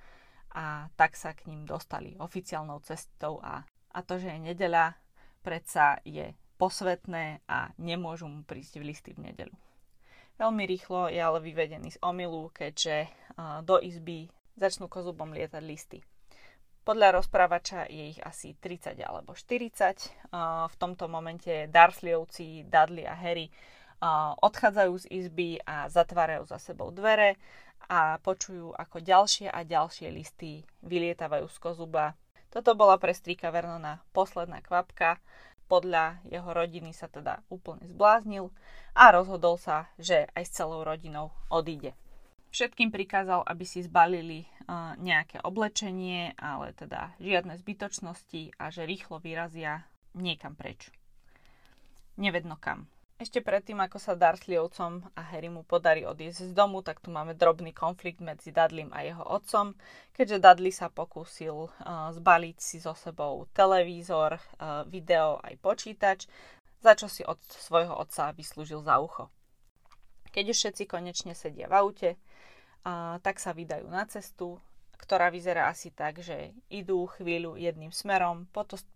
[0.55, 4.95] a tak sa k ním dostali oficiálnou cestou a, a to, že je nedeľa,
[5.43, 9.55] predsa je posvetné a nemôžu mu prísť v listy v nedelu.
[10.39, 13.11] Veľmi rýchlo je ale vyvedený z omilu, keďže
[13.67, 15.99] do izby začnú kozubom lietať listy.
[16.87, 20.31] Podľa rozprávača je ich asi 30 alebo 40.
[20.31, 23.51] Uh, v tomto momente Dursleyovci, Dudley a Harry
[24.43, 27.37] odchádzajú z izby a zatvárajú za sebou dvere
[27.89, 32.13] a počujú, ako ďalšie a ďalšie listy vylietávajú z kozuba.
[32.53, 35.21] Toto bola pre strýka Vernona posledná kvapka.
[35.67, 38.55] Podľa jeho rodiny sa teda úplne zbláznil
[38.95, 41.91] a rozhodol sa, že aj s celou rodinou odíde.
[42.55, 44.47] Všetkým prikázal, aby si zbalili
[45.03, 49.83] nejaké oblečenie, ale teda žiadne zbytočnosti a že rýchlo vyrazia
[50.15, 50.87] niekam preč.
[52.15, 52.87] Nevedno kam.
[53.17, 57.73] Ešte predtým, ako sa Dursleyovcom a Harrymu podarí odísť z domu, tak tu máme drobný
[57.73, 59.73] konflikt medzi Dudleym a jeho otcom,
[60.13, 66.29] keďže Dudley sa pokúsil uh, zbaliť si so sebou televízor, uh, video aj počítač,
[66.77, 69.33] za čo si od svojho otca vyslúžil za ucho.
[70.29, 74.61] Keď už všetci konečne sedia v aute, uh, tak sa vydajú na cestu,
[74.97, 78.45] ktorá vyzerá asi tak, že idú chvíľu jedným smerom,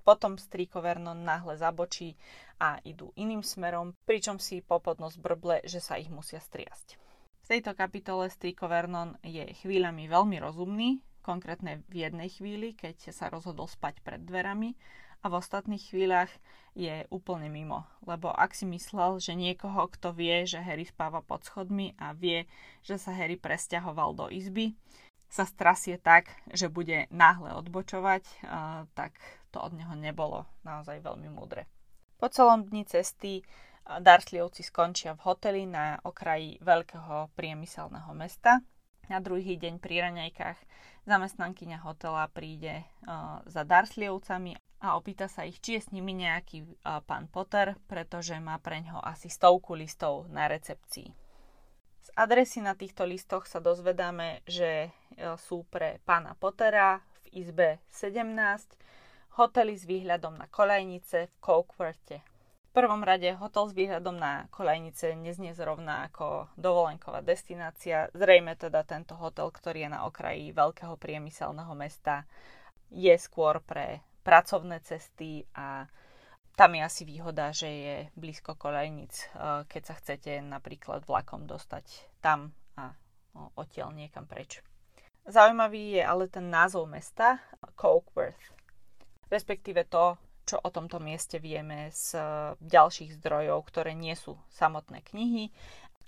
[0.06, 2.18] potom strýko Vernon náhle zabočí
[2.62, 7.02] a idú iným smerom, pričom si popodnos brble, že sa ich musia striasť.
[7.42, 13.34] V tejto kapitole strýko Vernon je chvíľami veľmi rozumný, konkrétne v jednej chvíli, keď sa
[13.34, 14.78] rozhodol spať pred dverami
[15.22, 16.30] a v ostatných chvíľach
[16.78, 17.90] je úplne mimo.
[18.06, 22.46] Lebo ak si myslel, že niekoho, kto vie, že Harry spáva pod schodmi a vie,
[22.86, 24.78] že sa Harry presťahoval do izby,
[25.32, 28.24] sa strasie tak, že bude náhle odbočovať,
[28.94, 29.18] tak
[29.50, 31.66] to od neho nebolo naozaj veľmi múdre.
[32.22, 33.42] Po celom dni cesty
[33.82, 38.62] Darsliovci skončia v hoteli na okraji veľkého priemyselného mesta.
[39.10, 40.60] Na druhý deň pri raňajkách
[41.10, 42.86] zamestnankyňa hotela príde
[43.50, 44.54] za Darsliovcami
[44.86, 46.62] a opýta sa ich, či je s nimi nejaký
[47.10, 51.10] pán Potter, pretože má pre ňo asi stovku listov na recepcii.
[52.06, 54.90] Z adresy na týchto listoch sa dozvedáme, že e,
[55.38, 56.98] sú pre pána Pottera
[57.30, 58.81] v izbe 17,
[59.36, 62.20] hotely s výhľadom na kolejnice v Cokeworthe.
[62.72, 68.08] V prvom rade hotel s výhľadom na kolejnice neznie zrovna ako dovolenková destinácia.
[68.16, 72.24] Zrejme teda tento hotel, ktorý je na okraji veľkého priemyselného mesta,
[72.92, 75.88] je skôr pre pracovné cesty a
[76.56, 81.88] tam je asi výhoda, že je blízko kolejnic, eh, keď sa chcete napríklad vlakom dostať
[82.20, 82.92] tam a
[83.56, 84.60] odtiaľ niekam preč.
[85.28, 87.40] Zaujímavý je ale ten názov mesta,
[87.78, 88.61] Cokeworth,
[89.32, 92.24] respektíve to, čo o tomto mieste vieme z eh,
[92.60, 95.50] ďalších zdrojov, ktoré nie sú samotné knihy,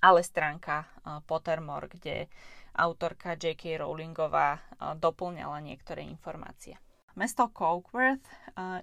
[0.04, 2.28] ale stránka eh, Pottermore, kde
[2.74, 3.86] autorka J.K.
[3.86, 4.58] Rowlingová
[4.98, 6.74] doplňala niektoré informácie.
[7.14, 8.26] Mesto Cokeworth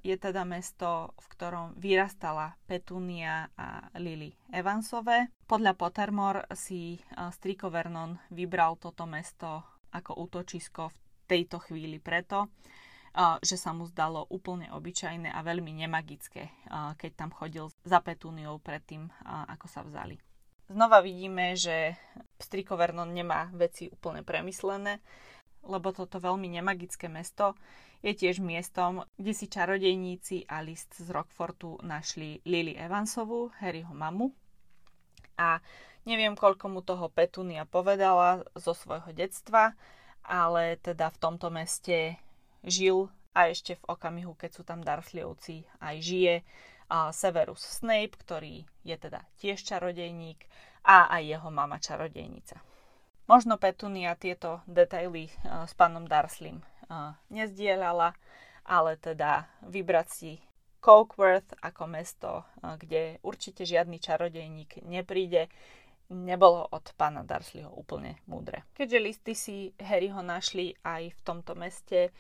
[0.07, 5.35] je teda mesto, v ktorom vyrastala Petunia a Lily Evansové.
[5.51, 12.55] Podľa Pottermore si Striko Vernon vybral toto mesto ako útočisko v tejto chvíli preto,
[13.43, 19.11] že sa mu zdalo úplne obyčajné a veľmi nemagické, keď tam chodil za Petuniou predtým,
[19.27, 20.15] ako sa vzali.
[20.71, 21.99] Znova vidíme, že
[22.39, 25.03] Striko Vernon nemá veci úplne premyslené,
[25.67, 27.59] lebo toto veľmi nemagické mesto
[28.01, 34.33] je tiež miestom, kde si čarodejníci a list z Rockfortu našli Lily Evansovú, Harryho mamu.
[35.37, 35.61] A
[36.07, 39.77] neviem, koľko mu toho Petunia povedala zo svojho detstva,
[40.25, 42.17] ale teda v tomto meste
[42.65, 46.35] žil a ešte v okamihu, keď sú tam Dursleyovci, aj žije
[46.91, 50.45] a Severus Snape, ktorý je teda tiež čarodejník
[50.83, 52.59] a aj jeho mama čarodejnica.
[53.31, 56.59] Možno Petunia tieto detaily s pánom Darslim
[57.31, 58.19] nezdieľala,
[58.67, 60.33] ale teda vybrať si
[60.83, 65.47] Cokeworth ako mesto, kde určite žiadny čarodejník nepríde,
[66.11, 68.67] nebolo od pána Dursleyho úplne múdre.
[68.75, 72.11] Keďže listy si Harryho našli aj v tomto meste,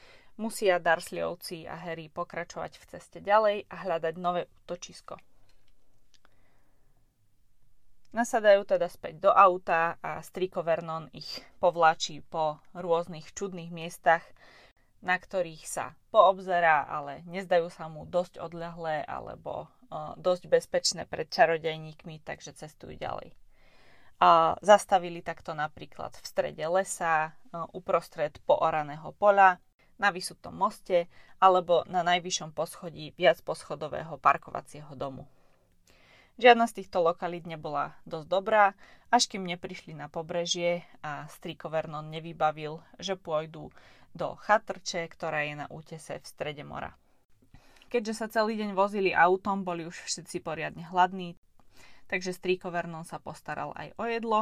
[0.41, 5.21] musia Dursleyovci a Harry pokračovať v ceste ďalej a hľadať nové útočisko.
[8.11, 11.31] Nasadajú teda späť do auta a striko Vernon ich
[11.63, 14.27] povláči po rôznych čudných miestach,
[14.99, 21.31] na ktorých sa poobzerá, ale nezdajú sa mu dosť odľahlé alebo uh, dosť bezpečné pred
[21.31, 23.31] čarodejníkmi, takže cestujú ďalej.
[24.21, 29.63] A zastavili takto napríklad v strede lesa, uh, uprostred pooraného poľa,
[30.01, 35.29] na vysutom moste alebo na najvyššom poschodí viac poschodového parkovacieho domu.
[36.41, 38.73] Žiadna z týchto lokalít nebola dosť dobrá,
[39.13, 43.69] až kým neprišli na pobrežie a Striko Vernon nevybavil, že pôjdu
[44.17, 46.97] do chatrče, ktorá je na útese v strede mora.
[47.93, 51.37] Keďže sa celý deň vozili autom, boli už všetci poriadne hladní,
[52.09, 54.41] takže strýko Vernon sa postaral aj o jedlo.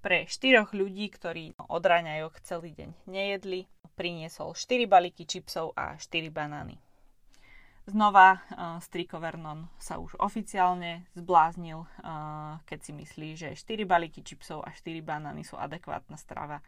[0.00, 3.68] Pre štyroch ľudí, ktorí od raňajok celý deň nejedli,
[4.00, 6.80] priniesol 4 balíky čipsov a 4 banány.
[7.84, 8.40] Znova uh,
[8.80, 14.72] Striko Vernon sa už oficiálne zbláznil, uh, keď si myslí, že 4 balíky čipsov a
[14.72, 16.64] 4 banány sú adekvátna strava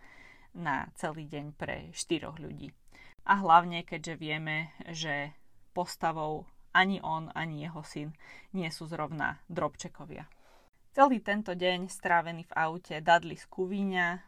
[0.53, 2.69] na celý deň pre štyroch ľudí.
[3.25, 5.33] A hlavne, keďže vieme, že
[5.73, 6.45] postavou
[6.77, 8.13] ani on, ani jeho syn
[8.53, 10.29] nie sú zrovna drobčekovia.
[10.93, 14.21] Celý tento deň strávený v aute Dudley skúvíňa, eh,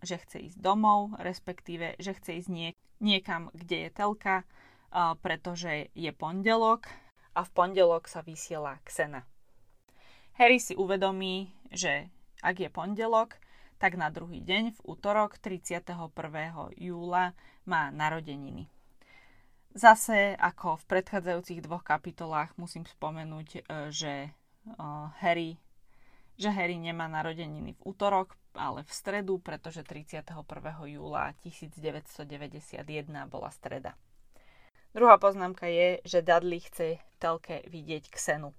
[0.00, 2.72] že chce ísť domov, respektíve, že chce ísť nie,
[3.04, 6.88] niekam, kde je telka, eh, pretože je pondelok
[7.36, 9.28] a v pondelok sa vysiela Xena.
[10.40, 12.08] Harry si uvedomí, že
[12.40, 13.36] ak je pondelok,
[13.76, 16.72] tak na druhý deň, v útorok 31.
[16.80, 17.36] júla,
[17.68, 18.72] má narodeniny.
[19.76, 24.32] Zase, ako v predchádzajúcich dvoch kapitolách, musím spomenúť, e, že
[25.20, 25.60] Harry,
[26.36, 30.36] že Harry nemá narodeniny v útorok, ale v stredu, pretože 31.
[30.88, 33.96] júla 1991 bola streda.
[34.96, 38.56] Druhá poznámka je, že Dudley chce telke vidieť Ksenu.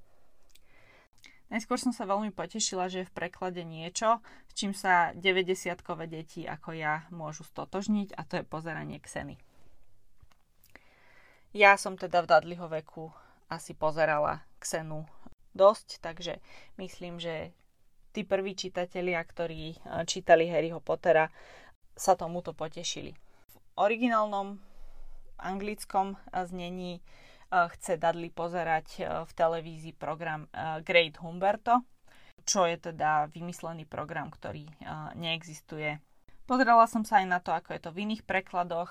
[1.47, 6.43] Najskôr som sa veľmi potešila, že je v preklade niečo, s čím sa 90-kové deti
[6.43, 9.39] ako ja môžu stotožniť a to je pozeranie Xeny.
[11.55, 13.15] Ja som teda v Dudleyho veku
[13.47, 15.07] asi pozerala Xenu
[15.55, 16.43] dosť, takže
[16.75, 17.55] myslím, že
[18.17, 19.77] tí prví čitatelia, ktorí eh,
[20.09, 21.29] čítali Harryho Pottera,
[21.93, 23.13] sa tomuto potešili.
[23.53, 24.57] V originálnom
[25.37, 27.05] anglickom eh, znení
[27.51, 31.79] chce Dudley pozerať e, v televízii program e, Great Humberto,
[32.43, 34.73] čo je teda vymyslený program, ktorý e,
[35.15, 35.99] neexistuje.
[36.47, 38.87] Pozerala som sa aj na to, ako je to v iných prekladoch.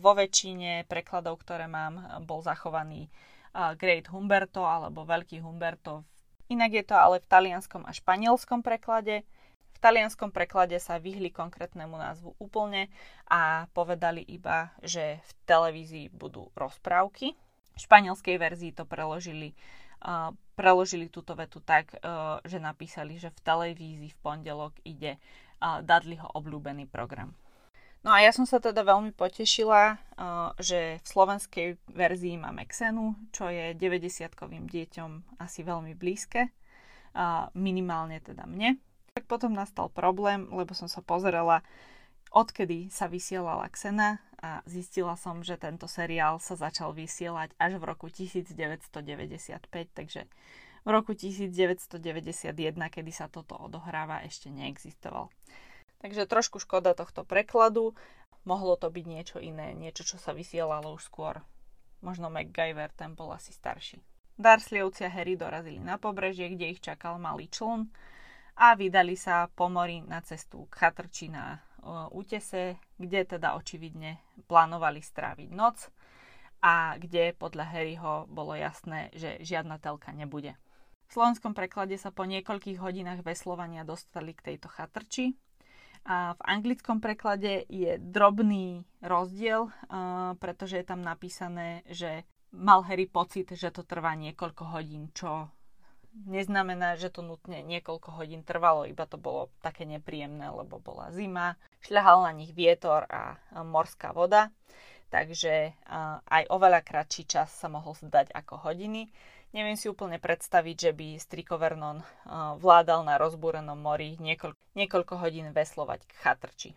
[0.00, 3.12] Vo väčšine prekladov, ktoré mám, bol zachovaný
[3.52, 6.08] Great Humberto alebo Veľký Humberto.
[6.52, 9.24] Inak je to ale v talianskom a španielskom preklade.
[9.72, 12.92] V talianskom preklade sa vyhli konkrétnemu názvu úplne
[13.24, 17.32] a povedali iba, že v televízii budú rozprávky
[17.72, 19.56] v španielskej verzii to preložili,
[20.04, 25.80] uh, preložili túto vetu tak, uh, že napísali, že v televízii v pondelok ide uh,
[25.80, 27.32] Dudleyho obľúbený program.
[28.02, 33.14] No a ja som sa teda veľmi potešila, uh, že v slovenskej verzii máme Xenu,
[33.30, 36.50] čo je 90-kovým deťom asi veľmi blízke,
[37.52, 38.80] minimálne teda mne.
[39.12, 41.60] Tak potom nastal problém, lebo som sa pozerala,
[42.32, 47.84] odkedy sa vysielala Xena a zistila som, že tento seriál sa začal vysielať až v
[47.84, 49.60] roku 1995,
[49.92, 50.24] takže
[50.82, 52.00] v roku 1991,
[52.74, 55.30] kedy sa toto odohráva, ešte neexistoval.
[56.02, 57.94] Takže trošku škoda tohto prekladu.
[58.42, 61.38] Mohlo to byť niečo iné, niečo, čo sa vysielalo už skôr.
[62.02, 64.02] Možno MacGyver, ten bol asi starší.
[64.34, 67.86] Darsleyovci a Harry dorazili na pobrežie, kde ich čakal malý čln
[68.58, 71.62] a vydali sa po mori na cestu k chatrči na
[72.10, 74.18] útese, kde teda očividne
[74.50, 75.86] plánovali stráviť noc
[76.62, 80.58] a kde podľa Harryho bolo jasné, že žiadna telka nebude.
[81.06, 85.36] V slovenskom preklade sa po niekoľkých hodinách veslovania dostali k tejto chatrči.
[86.02, 89.70] A v anglickom preklade je drobný rozdiel,
[90.42, 95.48] pretože je tam napísané, že mal Harry pocit, že to trvá niekoľko hodín, čo
[96.28, 101.56] neznamená, že to nutne niekoľko hodín trvalo, iba to bolo také nepríjemné, lebo bola zima,
[101.80, 104.52] šľahal na nich vietor a morská voda,
[105.08, 105.72] takže
[106.28, 109.08] aj oveľa kratší čas sa mohol zdať ako hodiny.
[109.56, 112.04] Neviem si úplne predstaviť, že by Striko Vernon
[112.60, 116.70] vládal na rozbúrenom mori niekoľko, niekoľko hodín veslovať k chatrči.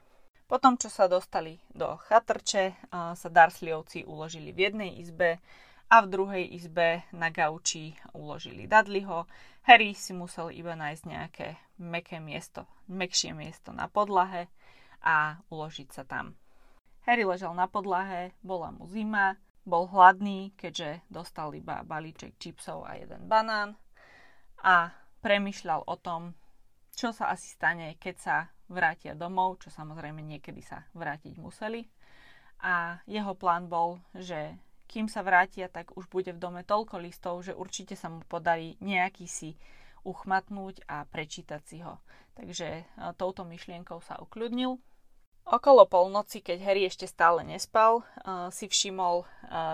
[0.45, 5.41] Potom, čo sa dostali do chatrče, sa Darsleyovci uložili v jednej izbe,
[5.85, 9.29] a v druhej izbe na gauči uložili Dudleyho.
[9.69, 14.49] Harry si musel iba nájsť nejaké meké miesto, mekšie miesto na podlahe
[15.05, 16.33] a uložiť sa tam.
[17.05, 22.97] Harry ležal na podlahe, bola mu zima, bol hladný, keďže dostal iba balíček čipsov a
[22.97, 23.77] jeden banán
[24.65, 24.89] a
[25.21, 26.33] premyšľal o tom,
[26.95, 28.35] čo sa asi stane, keď sa
[28.71, 31.85] vrátia domov, čo samozrejme niekedy sa vrátiť museli.
[32.63, 37.43] A jeho plán bol, že kým sa vrátia, tak už bude v dome toľko listov,
[37.43, 39.57] že určite sa mu podarí nejaký si
[40.05, 41.97] uchmatnúť a prečítať si ho.
[42.37, 42.83] Takže e,
[43.17, 44.77] touto myšlienkou sa ukľudnil.
[45.45, 48.03] Okolo polnoci, keď Harry ešte stále nespal, e,
[48.53, 49.27] si všimol e,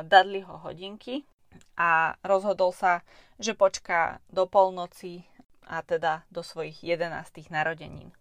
[0.07, 1.27] Dudleyho hodinky
[1.75, 3.03] a rozhodol sa,
[3.35, 5.27] že počká do polnoci
[5.71, 7.47] a teda do svojich 11.
[7.47, 8.11] narodenín.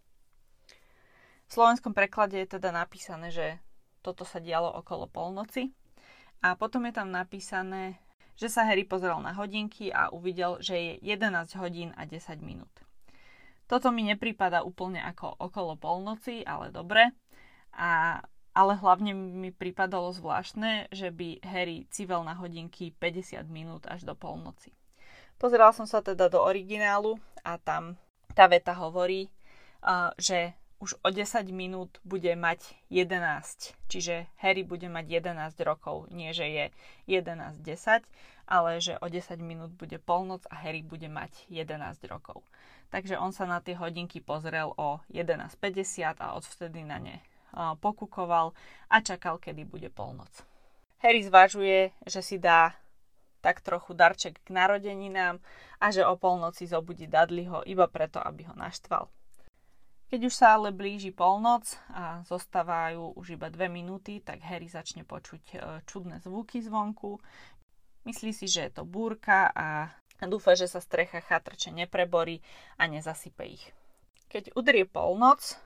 [1.51, 3.59] V slovenskom preklade je teda napísané, že
[4.07, 5.74] toto sa dialo okolo polnoci
[6.46, 7.98] a potom je tam napísané,
[8.38, 12.70] že sa Harry pozrel na hodinky a uvidel, že je 11 hodín a 10 minút.
[13.66, 17.12] Toto mi nepripada úplne ako okolo polnoci, ale dobre.
[17.74, 18.18] A,
[18.51, 24.14] ale hlavne mi pripadalo zvláštne, že by Harry civel na hodinky 50 minút až do
[24.18, 24.74] polnoci.
[25.41, 27.97] Pozeral som sa teda do originálu a tam
[28.36, 29.32] tá veta hovorí,
[30.20, 30.53] že
[30.84, 33.72] už o 10 minút bude mať 11.
[33.88, 36.12] Čiže Harry bude mať 11 rokov.
[36.12, 36.64] Nie, že je
[37.09, 38.05] 11.10,
[38.49, 42.45] ale že o 10 minút bude polnoc a Harry bude mať 11 rokov.
[42.93, 47.24] Takže on sa na tie hodinky pozrel o 11.50 a odvtedy na ne
[47.80, 48.55] pokukoval
[48.93, 50.30] a čakal, kedy bude polnoc.
[51.03, 52.76] Harry zvažuje, že si dá
[53.41, 55.41] tak trochu darček k narodeninám
[55.80, 59.09] a že o polnoci zobudí Dudleyho iba preto, aby ho naštval.
[60.11, 65.07] Keď už sa ale blíži polnoc a zostávajú už iba dve minúty, tak Harry začne
[65.07, 67.22] počuť e, čudné zvuky zvonku.
[68.03, 69.95] Myslí si, že je to búrka a
[70.26, 72.43] dúfa, že sa strecha chatrče nepreborí
[72.74, 73.70] a nezasype ich.
[74.34, 75.59] Keď udrie polnoc,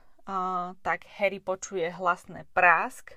[0.81, 3.13] tak Harry počuje hlasné prásk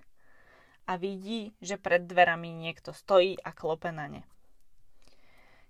[0.84, 4.22] a vidí, že pred dverami niekto stojí a klope na ne.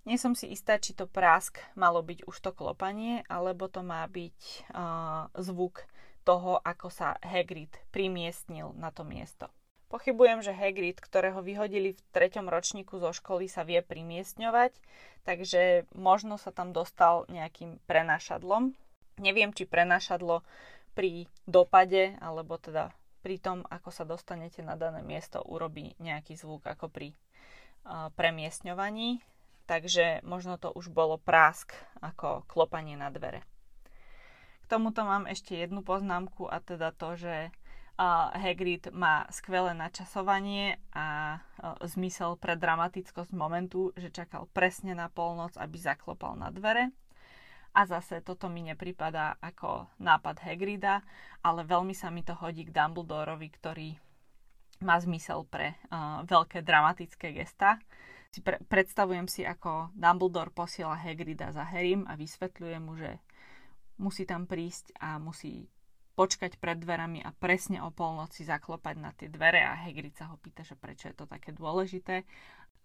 [0.08, 4.08] Nie som si istá, či to prásk malo byť už to klopanie, alebo to má
[4.08, 4.40] byť
[4.72, 5.84] uh, zvuk
[6.24, 9.52] toho, ako sa Hagrid primiestnil na to miesto.
[9.92, 14.80] Pochybujem, že Hagrid, ktorého vyhodili v treťom ročníku zo školy, sa vie primiestňovať,
[15.28, 18.72] takže možno sa tam dostal nejakým prenášadlom.
[19.20, 20.40] Neviem, či prenášadlo
[20.96, 26.64] pri dopade, alebo teda pri tom, ako sa dostanete na dané miesto, urobí nejaký zvuk
[26.64, 29.20] ako pri uh, premiestňovaní
[29.68, 33.44] takže možno to už bolo prásk ako klopanie na dvere.
[34.64, 37.52] K tomuto mám ešte jednu poznámku a teda to, že
[38.32, 41.38] Hagrid má skvelé načasovanie a
[41.82, 46.94] zmysel pre dramatickosť momentu, že čakal presne na polnoc, aby zaklopal na dvere.
[47.74, 51.02] A zase toto mi nepripadá ako nápad Hagrida,
[51.42, 53.88] ale veľmi sa mi to hodí k Dumbledorovi, ktorý
[54.86, 57.82] má zmysel pre uh, veľké dramatické gesta
[58.32, 63.18] si pre, predstavujem si, ako Dumbledore posiela Hagrida za Harrym a vysvetľuje mu, že
[63.98, 65.66] musí tam prísť a musí
[66.18, 70.36] počkať pred dverami a presne o polnoci zaklopať na tie dvere a Hagrid sa ho
[70.38, 72.26] pýta, že prečo je to také dôležité.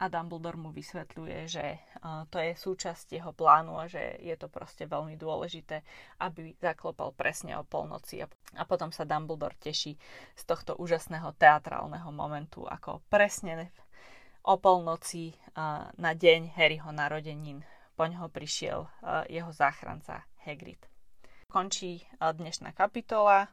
[0.01, 1.65] A Dumbledore mu vysvetľuje, že
[2.01, 5.85] uh, to je súčasť jeho plánu a že je to proste veľmi dôležité,
[6.17, 8.25] aby zaklopal presne o polnoci.
[8.25, 8.27] A,
[8.57, 9.97] a potom sa Dumbledore teší
[10.33, 13.69] z tohto úžasného teatrálneho momentu, ako presne
[14.43, 15.31] o polnoci
[15.95, 17.63] na deň Harryho narodenín.
[17.95, 18.89] Po ňoho prišiel
[19.31, 20.81] jeho záchranca Hagrid.
[21.47, 23.47] Končí dnešná kapitola.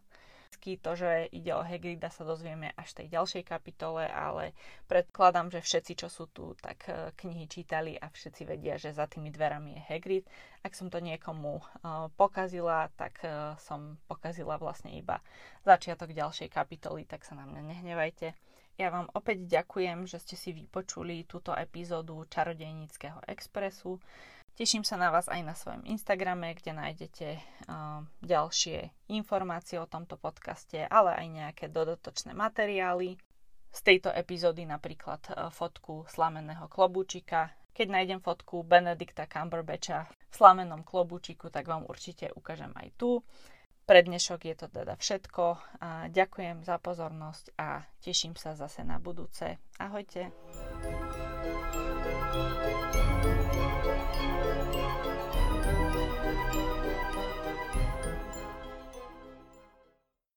[0.60, 4.52] To, že ide o Hagrida, sa dozvieme až v tej ďalšej kapitole, ale
[4.92, 9.08] predkladám, že všetci, čo sú tu, tak e, knihy čítali a všetci vedia, že za
[9.08, 10.24] tými dverami je Hagrid.
[10.60, 11.64] Ak som to niekomu
[12.12, 15.24] pokazila, tak e, som pokazila vlastne iba
[15.64, 18.36] začiatok ďalšej kapitoly, tak sa na mňa nehnevajte.
[18.80, 24.00] Ja vám opäť ďakujem, že ste si vypočuli túto epizódu Čarodejníckého expresu.
[24.56, 27.28] Teším sa na vás aj na svojom Instagrame, kde nájdete
[28.24, 33.20] ďalšie informácie o tomto podcaste, ale aj nejaké dodatočné materiály.
[33.68, 37.52] Z tejto epizódy napríklad uh, fotku slameného klobúčika.
[37.76, 43.20] Keď nájdem fotku Benedikta Cumberbatcha v slamenom klobúčiku, tak vám určite ukážem aj tu.
[43.90, 45.58] Pre dnešok je to teda všetko.
[46.14, 49.58] Ďakujem za pozornosť a teším sa zase na budúce.
[49.82, 50.30] Ahojte.
[52.30, 52.89] thank you